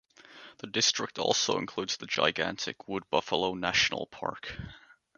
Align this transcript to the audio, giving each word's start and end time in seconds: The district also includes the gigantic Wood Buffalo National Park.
The 0.57 0.65
district 0.65 1.19
also 1.19 1.59
includes 1.59 1.97
the 1.97 2.07
gigantic 2.07 2.87
Wood 2.87 3.07
Buffalo 3.11 3.53
National 3.53 4.07
Park. 4.07 4.57